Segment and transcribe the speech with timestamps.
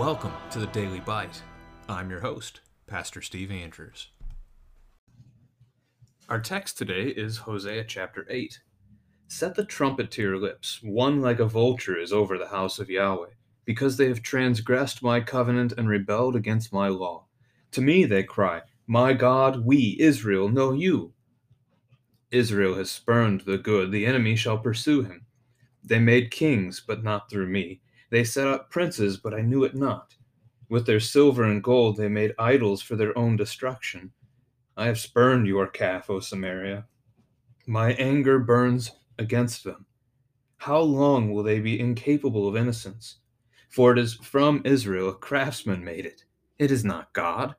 [0.00, 1.42] Welcome to the Daily Bite.
[1.86, 4.08] I'm your host, Pastor Steve Andrews.
[6.26, 8.62] Our text today is Hosea chapter 8.
[9.28, 12.88] Set the trumpet to your lips, one like a vulture is over the house of
[12.88, 13.28] Yahweh,
[13.66, 17.26] because they have transgressed my covenant and rebelled against my law.
[17.72, 21.12] To me they cry, My God, we, Israel, know you.
[22.30, 25.26] Israel has spurned the good, the enemy shall pursue him.
[25.84, 27.82] They made kings, but not through me.
[28.10, 30.14] They set up princes, but I knew it not.
[30.68, 34.12] With their silver and gold they made idols for their own destruction.
[34.76, 36.86] I have spurned your calf, O Samaria.
[37.66, 39.86] My anger burns against them.
[40.56, 43.16] How long will they be incapable of innocence?
[43.68, 46.24] For it is from Israel a craftsman made it.
[46.58, 47.54] It is not God.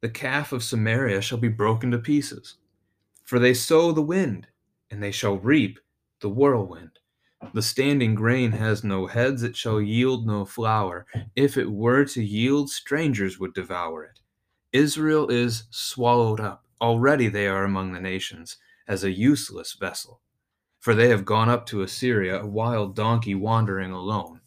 [0.00, 2.56] The calf of Samaria shall be broken to pieces.
[3.24, 4.46] For they sow the wind,
[4.90, 5.78] and they shall reap
[6.20, 6.98] the whirlwind.
[7.54, 11.06] The standing grain has no heads, it shall yield no flour.
[11.36, 14.20] If it were to yield, strangers would devour it.
[14.72, 16.64] Israel is swallowed up.
[16.80, 18.56] Already they are among the nations,
[18.88, 20.20] as a useless vessel.
[20.80, 24.40] For they have gone up to Assyria, a wild donkey wandering alone.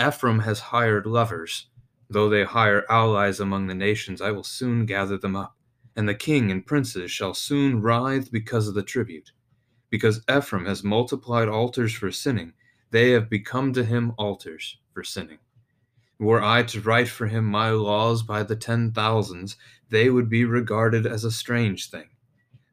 [0.00, 1.68] Ephraim has hired lovers.
[2.08, 5.56] Though they hire allies among the nations, I will soon gather them up,
[5.94, 9.30] and the king and princes shall soon writhe because of the tribute.
[9.90, 12.52] Because Ephraim has multiplied altars for sinning,
[12.90, 15.38] they have become to him altars for sinning.
[16.18, 19.56] Were I to write for him my laws by the ten thousands,
[19.88, 22.10] they would be regarded as a strange thing.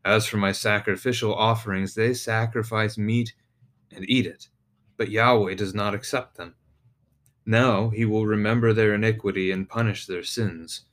[0.04, 3.34] As for my sacrificial offerings, they sacrifice meat
[3.92, 4.50] and eat it,
[4.98, 6.56] but Yahweh does not accept them.
[7.46, 10.84] Now he will remember their iniquity and punish their sins.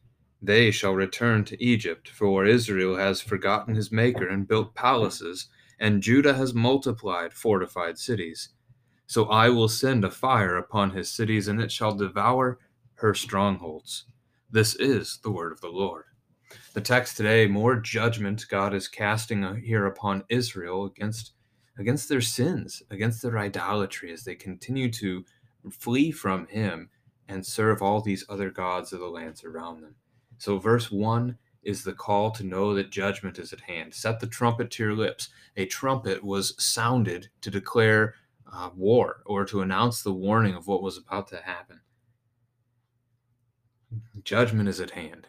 [0.40, 5.48] They shall return to Egypt, for Israel has forgotten his Maker and built palaces,
[5.78, 8.50] and Judah has multiplied fortified cities.
[9.06, 12.58] So I will send a fire upon his cities, and it shall devour
[12.96, 14.06] her strongholds.
[14.50, 16.04] This is the word of the Lord.
[16.72, 21.32] The text today, more judgment God is casting here upon Israel against
[21.76, 25.24] against their sins, against their idolatry, as they continue to
[25.72, 26.88] flee from Him
[27.28, 29.96] and serve all these other gods of the lands around them.
[30.38, 33.94] So, verse one is the call to know that judgment is at hand.
[33.94, 35.28] Set the trumpet to your lips.
[35.56, 38.14] A trumpet was sounded to declare
[38.52, 41.80] uh, war or to announce the warning of what was about to happen.
[44.22, 45.26] Judgment is at hand.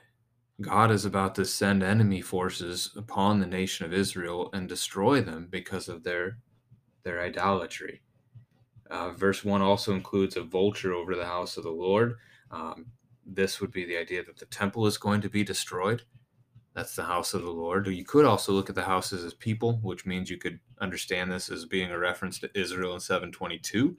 [0.62, 5.48] God is about to send enemy forces upon the nation of Israel and destroy them
[5.50, 6.38] because of their
[7.04, 8.02] their idolatry.
[8.90, 12.16] Uh, verse 1 also includes a vulture over the house of the Lord.
[12.52, 12.88] Um,
[13.26, 16.04] this would be the idea that the temple is going to be destroyed.
[16.76, 17.88] That's the house of the Lord.
[17.88, 21.50] You could also look at the houses as people, which means you could understand this
[21.50, 23.96] as being a reference to Israel in 722,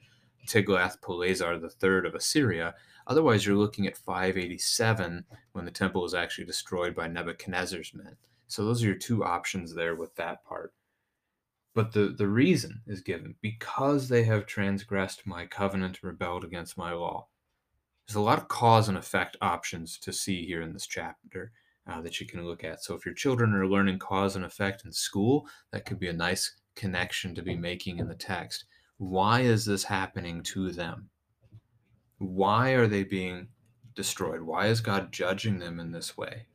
[0.46, 2.74] Tiglath-Pileser III of Assyria.
[3.06, 8.14] Otherwise, you're looking at 587 when the temple was actually destroyed by Nebuchadnezzar's men.
[8.46, 10.74] So those are your two options there with that part.
[11.74, 16.92] But the, the reason is given because they have transgressed my covenant, rebelled against my
[16.92, 17.28] law.
[18.06, 21.52] There's a lot of cause and effect options to see here in this chapter
[21.88, 22.82] uh, that you can look at.
[22.82, 26.12] So if your children are learning cause and effect in school, that could be a
[26.12, 28.64] nice connection to be making in the text.
[28.98, 31.10] Why is this happening to them?
[32.18, 33.48] Why are they being
[33.94, 34.42] destroyed?
[34.42, 36.46] Why is God judging them in this way?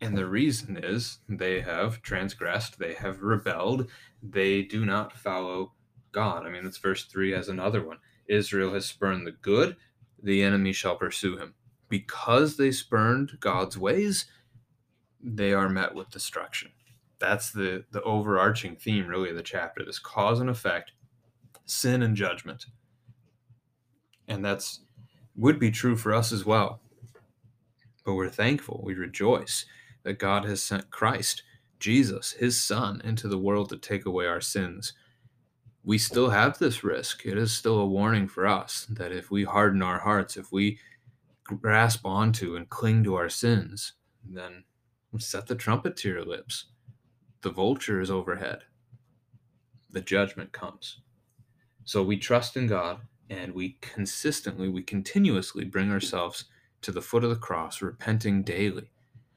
[0.00, 3.90] And the reason is they have transgressed, they have rebelled,
[4.22, 5.72] they do not follow
[6.12, 6.44] God.
[6.44, 7.98] I mean, that's verse 3 as another one.
[8.26, 9.76] Israel has spurned the good,
[10.22, 11.54] the enemy shall pursue him
[11.94, 14.26] because they spurned God's ways,
[15.22, 16.72] they are met with destruction.
[17.20, 20.90] That's the, the overarching theme, really, of the chapter this cause and effect,
[21.66, 22.66] sin and judgment.
[24.26, 24.80] And that's
[25.36, 26.80] would be true for us as well.
[28.04, 29.64] But we're thankful, we rejoice
[30.02, 31.44] that God has sent Christ,
[31.78, 34.94] Jesus, his Son, into the world to take away our sins.
[35.84, 37.24] We still have this risk.
[37.24, 40.80] It is still a warning for us that if we harden our hearts, if we
[41.44, 43.92] grasp onto and cling to our sins,
[44.26, 44.64] then
[45.18, 46.66] set the trumpet to your lips.
[47.42, 48.60] The vulture is overhead.
[49.90, 51.00] The judgment comes.
[51.84, 53.00] So we trust in God
[53.30, 56.46] and we consistently, we continuously bring ourselves
[56.82, 58.90] to the foot of the cross, repenting daily.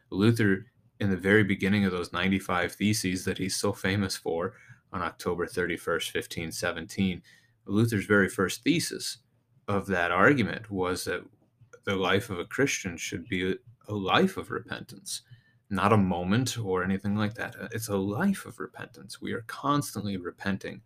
[0.10, 0.66] Luther,
[1.00, 4.54] in the very beginning of those 95 Theses that he's so famous for
[4.92, 7.22] on October 31st, 1517,
[7.66, 9.18] Luther's very first thesis
[9.68, 11.24] of that argument was that
[11.88, 13.56] the life of a Christian should be
[13.88, 15.22] a, life of repentance,
[15.70, 17.56] not a moment or anything like that.
[17.56, 19.22] Uh, it's a life of repentance.
[19.22, 20.82] We are constantly repenting,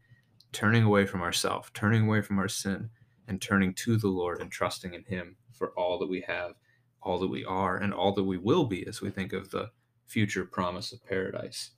[0.51, 2.91] turning away from ourselves, turning away from our sin,
[3.27, 6.53] and turning to the Lord and trusting in Him for all that we have,
[7.01, 9.71] all that we are, and all that we will be as we think of the
[10.05, 11.71] future promise of paradise.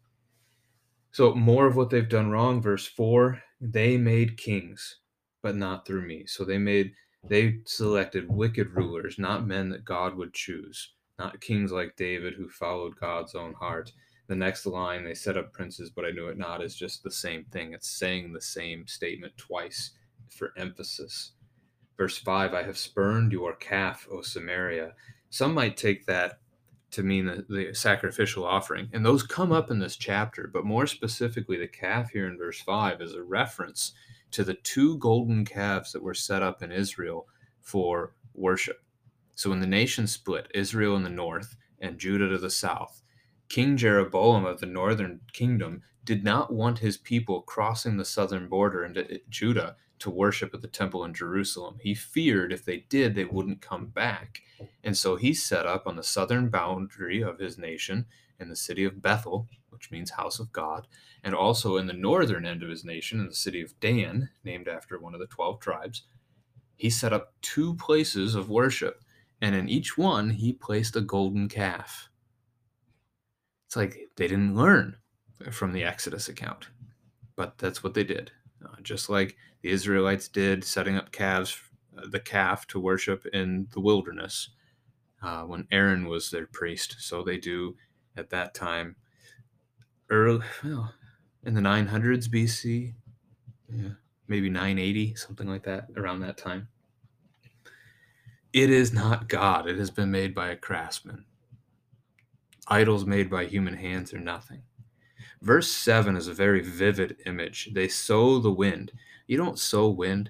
[1.12, 2.62] So, more of what they've done wrong.
[2.62, 4.98] Verse 4 they made kings,
[5.42, 6.26] but not through me.
[6.26, 6.92] So, they made,
[7.24, 12.50] they selected wicked rulers, not men that God would choose, not kings like David who
[12.50, 13.92] followed God's own heart.
[14.28, 17.12] The next line, they set up princes, but I knew it not, is just the
[17.12, 17.74] same thing.
[17.74, 19.92] It's saying the same statement twice
[20.30, 21.32] for emphasis.
[21.98, 24.94] Verse 5 I have spurned your calf, O Samaria.
[25.30, 26.40] Some might take that
[26.92, 28.90] to mean the, the, sacrificial offering.
[28.94, 32.62] And those come up in this chapter, but more specifically, the calf here in verse
[32.62, 33.94] 5 is a reference
[34.34, 37.28] to the two golden calves that were set up in Israel
[37.62, 38.84] for worship.
[39.36, 43.02] So when the nation split, Israel in the north and Judah to the south,
[43.50, 48.84] King Jeroboam of the northern kingdom did not want his people crossing the southern border
[48.84, 51.78] into Judah to worship at the temple in Jerusalem.
[51.82, 54.42] He feared if they did, they wouldn't come back.
[54.84, 58.06] And so he set up on the southern boundary of his nation
[58.40, 60.88] in the city of Bethel, which means house of God,
[61.24, 64.68] and also in the northern end of his nation in the city of Dan, named
[64.68, 66.04] after one of the 12 tribes.
[66.76, 69.02] He set up two places of worship,
[69.42, 72.10] and in each one he placed a golden calf.
[73.68, 74.98] It's like they didn't learn
[75.52, 76.68] from the Exodus account,
[77.36, 78.32] but that's what they did.
[78.64, 81.58] Uh, just like the Israelites did, setting up calves,
[81.98, 84.50] uh, the calf to worship in the wilderness
[85.24, 86.98] uh, when Aaron was their priest.
[87.00, 87.76] So they do
[88.18, 88.96] at that time,
[90.14, 90.94] early well,
[91.44, 92.94] in the 900s BC,
[93.70, 93.90] yeah,
[94.28, 96.68] maybe 980, something like that, around that time.
[98.54, 99.68] It is not God.
[99.68, 101.26] It has been made by a craftsman.
[102.68, 104.62] Idols made by human hands are nothing.
[105.42, 107.70] Verse 7 is a very vivid image.
[107.74, 108.92] They sow the wind.
[109.28, 110.30] You don't sow wind,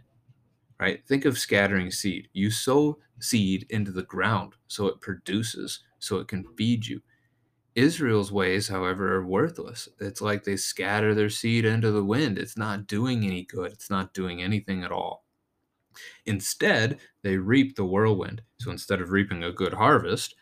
[0.80, 1.06] right?
[1.06, 2.30] Think of scattering seed.
[2.34, 7.02] You sow seed into the ground so it produces, so it can feed you.
[7.76, 9.90] Israel's ways, however, are worthless.
[10.00, 12.38] It's like they scatter their seed into the wind.
[12.38, 15.26] It's not doing any good, it's not doing anything at all.
[16.26, 18.42] Instead, they reap the whirlwind.
[18.60, 20.36] So instead of reaping a good harvest,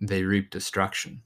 [0.00, 1.22] they reap destruction.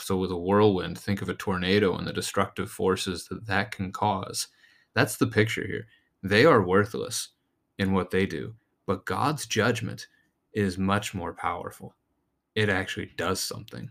[0.00, 3.90] So, with a whirlwind, think of a tornado and the destructive forces that that can
[3.90, 4.48] cause.
[4.94, 5.86] That's the picture here.
[6.22, 7.30] They are worthless
[7.78, 8.54] in what they do,
[8.86, 10.08] but God's judgment
[10.52, 11.94] is much more powerful.
[12.58, 13.88] It actually does something.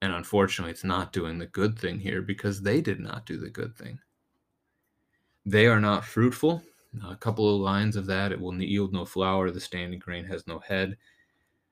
[0.00, 3.48] And unfortunately, it's not doing the good thing here because they did not do the
[3.48, 4.00] good thing.
[5.46, 6.64] They are not fruitful.
[7.08, 10.48] A couple of lines of that it will yield no flour, the standing grain has
[10.48, 10.96] no head.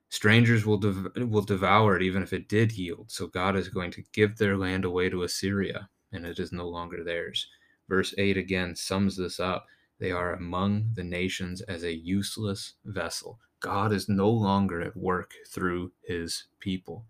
[0.07, 3.11] Strangers will dev- will devour it even if it did yield.
[3.11, 6.65] So God is going to give their land away to Assyria, and it is no
[6.65, 7.45] longer theirs.
[7.89, 9.67] Verse 8 again sums this up.
[9.99, 13.37] They are among the nations as a useless vessel.
[13.61, 17.05] God is no longer at work through his people.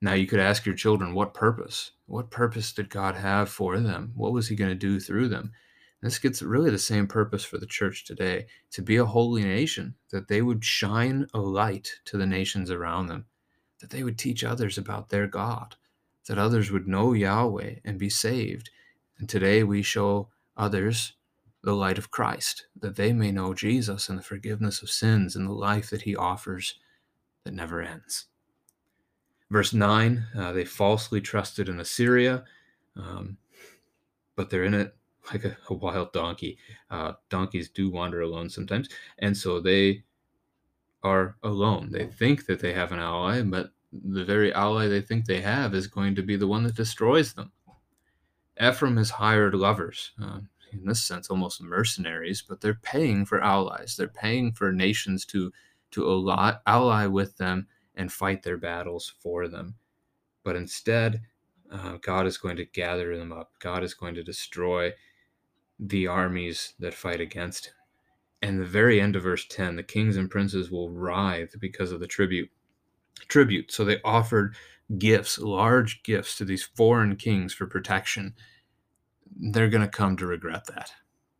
[0.00, 1.92] Now you could ask your children, what purpose?
[2.06, 4.12] What purpose did God have for them?
[4.14, 5.52] What was he going to do through them?
[6.02, 9.94] This gets really the same purpose for the church today to be a holy nation,
[10.10, 13.24] that they would shine a light to the nations around them,
[13.80, 15.76] that they would teach others about their God,
[16.28, 18.68] that others would know Yahweh and be saved.
[19.18, 21.14] And today we show others
[21.64, 25.48] the light of Christ, that they may know Jesus and the forgiveness of sins and
[25.48, 26.78] the life that he offers
[27.44, 28.26] that never ends.
[29.50, 32.44] Verse 9, uh, they falsely trusted in Assyria,
[32.96, 33.36] um,
[34.36, 34.94] but they're in it
[35.32, 36.58] like a, a wild donkey.
[36.90, 40.02] Uh, donkeys do wander alone sometimes, and so they
[41.02, 41.90] are alone.
[41.90, 45.74] They think that they have an ally, but the very ally they think they have
[45.74, 47.52] is going to be the one that destroys them.
[48.60, 50.40] Ephraim has hired lovers, uh,
[50.74, 53.96] in this sense, almost mercenaries, but they're paying for allies.
[53.96, 55.52] They're paying for nations to
[55.92, 59.76] to ally, ally with them and fight their battles for them.
[60.42, 61.22] But instead,
[61.70, 63.52] uh, God is going to gather them up.
[63.60, 64.92] God is going to destroy
[65.78, 67.74] the armies that fight against him.
[68.42, 72.00] And the very end of verse 10, the kings and princes will writhe because of
[72.00, 72.50] the tribute.
[73.28, 73.72] Tribute.
[73.72, 74.54] So they offered
[74.98, 78.34] gifts, large gifts to these foreign kings for protection.
[79.36, 80.92] They're going to come to regret that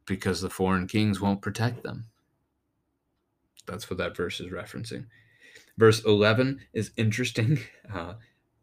[0.07, 2.07] because the foreign kings won't protect them.
[3.67, 5.07] That's what that verse is referencing.
[5.77, 7.59] Verse 11 is interesting.
[7.93, 8.15] Uh,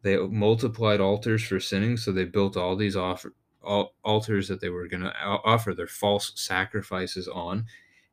[0.02, 4.88] they multiplied altars for sinning, so they built all these offer, altars that they were
[4.88, 7.66] going to offer their false sacrifices on,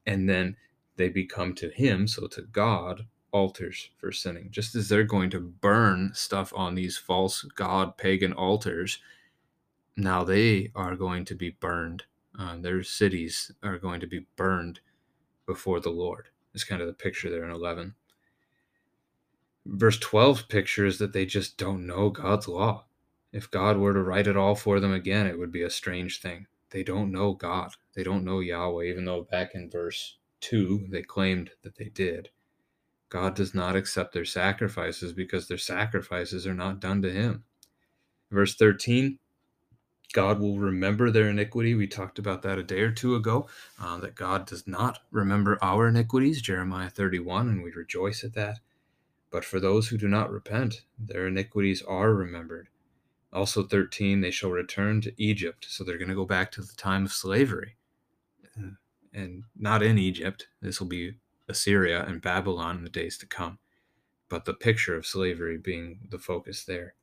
[0.05, 0.55] and then
[0.97, 4.49] they become to Him, so to God, altars for sinning.
[4.51, 8.99] Just as they're going to burn stuff on these false God pagan altars,
[9.99, 12.05] now they are going to be burned
[12.37, 14.79] Uh, their cities are going to be burned
[15.47, 16.29] before the Lord.
[16.53, 17.95] Is kind of the picture there in 11.
[19.65, 22.85] Verse 12 pictures that they just don't know God's law.
[23.33, 26.21] If God were to write it all for them again, it would be a strange
[26.21, 26.47] thing.
[26.71, 27.73] They don't know God.
[27.95, 32.29] They don't know Yahweh, even though back in verse 2 they claimed that they did.
[33.09, 37.43] God does not accept their sacrifices because their sacrifices are not done to Him.
[38.31, 39.19] Verse 13
[40.13, 41.75] God will remember their iniquity.
[41.75, 43.47] We talked about that a day or two ago,
[43.79, 48.59] uh, that God does not remember our iniquities, Jeremiah 31, and we rejoice at that.
[49.29, 52.69] But for those who do not repent, their iniquities are remembered.
[53.31, 55.67] Also, 13, they shall return to Egypt.
[55.69, 57.75] So they're going to go back to the time of slavery.
[59.13, 60.47] And not in Egypt.
[60.61, 61.15] This will be
[61.47, 63.59] Assyria and Babylon in the days to come.
[64.29, 66.95] But the picture of slavery being the focus there.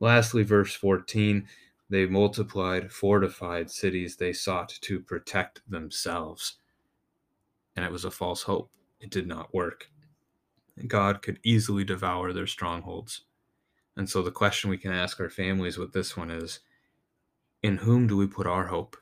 [0.00, 1.46] Lastly, verse 14
[1.88, 6.56] they multiplied fortified cities they sought to protect themselves.
[7.76, 8.72] And it was a false hope.
[9.00, 9.90] It did not work.
[10.86, 13.22] God could easily devour their strongholds.
[13.96, 16.60] And so the question we can ask our families with this one is
[17.62, 18.96] in whom do we put our hope?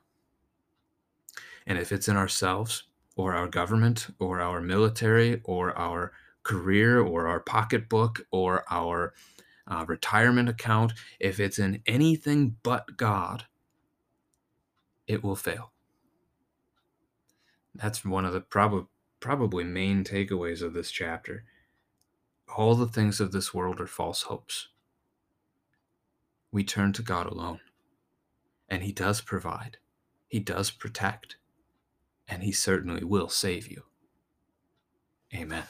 [1.66, 2.84] And if it's in ourselves
[3.16, 6.12] or our government or our military or our
[6.42, 9.14] career or our pocketbook or our
[9.66, 13.47] uh, retirement account, if it's in anything but God,
[15.06, 15.73] it will fail.
[17.75, 18.88] That's one of the prob-
[19.21, 21.44] probably main takeaways of this chapter.
[22.56, 24.68] All the things of this world are false hopes.
[26.52, 27.61] We turn to God alone,
[28.68, 29.78] and He does provide,
[30.28, 31.37] He does protect,
[32.28, 33.85] and He certainly will save you.
[35.35, 35.64] Amen.